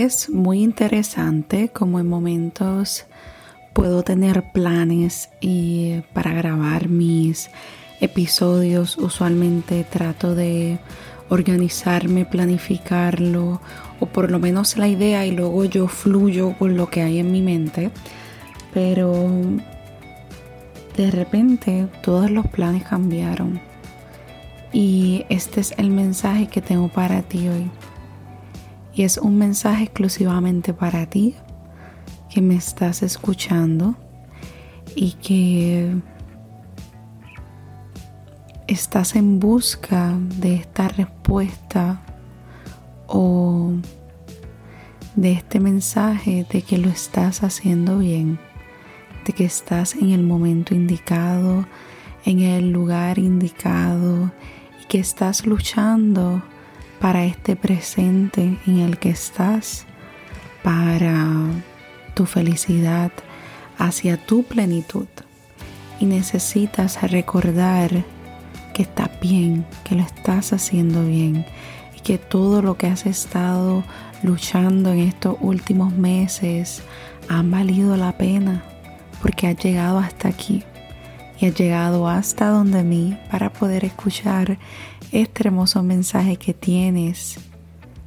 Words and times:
es 0.00 0.30
muy 0.30 0.62
interesante 0.62 1.68
como 1.68 2.00
en 2.00 2.08
momentos 2.08 3.04
puedo 3.72 4.02
tener 4.02 4.52
planes 4.52 5.30
y 5.40 6.00
para 6.12 6.32
grabar 6.32 6.88
mis 6.88 7.50
episodios 8.00 8.98
usualmente 8.98 9.84
trato 9.84 10.34
de 10.34 10.78
organizarme, 11.28 12.24
planificarlo 12.24 13.60
o 14.00 14.06
por 14.06 14.30
lo 14.30 14.38
menos 14.38 14.76
la 14.76 14.88
idea 14.88 15.26
y 15.26 15.30
luego 15.32 15.64
yo 15.64 15.88
fluyo 15.88 16.54
con 16.58 16.76
lo 16.76 16.90
que 16.90 17.02
hay 17.02 17.18
en 17.18 17.32
mi 17.32 17.42
mente. 17.42 17.90
Pero 18.74 19.30
de 20.96 21.10
repente 21.10 21.86
todos 22.02 22.30
los 22.30 22.46
planes 22.46 22.84
cambiaron 22.84 23.60
y 24.72 25.24
este 25.28 25.60
es 25.60 25.74
el 25.76 25.90
mensaje 25.90 26.46
que 26.46 26.62
tengo 26.62 26.88
para 26.88 27.22
ti 27.22 27.48
hoy. 27.48 27.70
Y 28.94 29.04
es 29.04 29.18
un 29.18 29.38
mensaje 29.38 29.84
exclusivamente 29.84 30.74
para 30.74 31.06
ti 31.06 31.34
que 32.32 32.42
me 32.42 32.56
estás 32.56 33.02
escuchando 33.02 33.94
y 34.94 35.12
que 35.12 35.94
estás 38.66 39.16
en 39.16 39.38
busca 39.38 40.18
de 40.38 40.56
esta 40.56 40.88
respuesta 40.88 42.02
o 43.06 43.72
de 45.14 45.32
este 45.32 45.60
mensaje 45.60 46.46
de 46.50 46.62
que 46.62 46.78
lo 46.78 46.88
estás 46.88 47.42
haciendo 47.42 47.98
bien, 47.98 48.38
de 49.26 49.32
que 49.32 49.44
estás 49.44 49.94
en 49.94 50.10
el 50.10 50.22
momento 50.22 50.74
indicado, 50.74 51.66
en 52.24 52.40
el 52.40 52.70
lugar 52.72 53.18
indicado 53.18 54.32
y 54.82 54.86
que 54.86 54.98
estás 54.98 55.46
luchando 55.46 56.42
para 57.02 57.24
este 57.24 57.56
presente 57.56 58.56
en 58.64 58.78
el 58.78 58.96
que 58.96 59.10
estás, 59.10 59.86
para 60.62 61.26
tu 62.14 62.26
felicidad, 62.26 63.10
hacia 63.76 64.24
tu 64.24 64.44
plenitud. 64.44 65.08
Y 65.98 66.06
necesitas 66.06 67.02
recordar 67.10 67.90
que 68.72 68.84
está 68.84 69.10
bien, 69.20 69.66
que 69.82 69.96
lo 69.96 70.02
estás 70.02 70.52
haciendo 70.52 71.04
bien 71.04 71.44
y 71.96 72.00
que 72.02 72.18
todo 72.18 72.62
lo 72.62 72.78
que 72.78 72.86
has 72.86 73.04
estado 73.04 73.82
luchando 74.22 74.92
en 74.92 75.00
estos 75.00 75.36
últimos 75.40 75.92
meses 75.92 76.84
ha 77.28 77.42
valido 77.42 77.96
la 77.96 78.16
pena 78.16 78.62
porque 79.20 79.48
has 79.48 79.56
llegado 79.56 79.98
hasta 79.98 80.28
aquí 80.28 80.62
y 81.46 81.52
llegado 81.52 82.08
hasta 82.08 82.48
donde 82.48 82.84
mí 82.84 83.18
para 83.30 83.52
poder 83.52 83.84
escuchar 83.84 84.58
este 85.10 85.48
hermoso 85.48 85.82
mensaje 85.82 86.36
que 86.36 86.54
tienes 86.54 87.38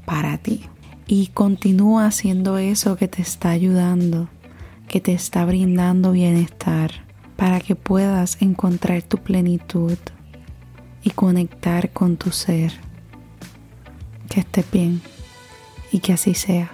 para 0.05 0.37
ti. 0.37 0.63
Y 1.05 1.27
continúa 1.27 2.07
haciendo 2.07 2.57
eso 2.57 2.95
que 2.95 3.07
te 3.07 3.21
está 3.21 3.49
ayudando, 3.49 4.29
que 4.87 5.01
te 5.01 5.13
está 5.13 5.45
brindando 5.45 6.13
bienestar, 6.13 6.91
para 7.35 7.59
que 7.59 7.75
puedas 7.75 8.41
encontrar 8.41 9.03
tu 9.03 9.17
plenitud 9.17 9.97
y 11.03 11.09
conectar 11.11 11.91
con 11.91 12.17
tu 12.17 12.31
ser. 12.31 12.73
Que 14.29 14.39
estés 14.39 14.65
bien 14.71 15.01
y 15.91 15.99
que 15.99 16.13
así 16.13 16.33
sea. 16.33 16.71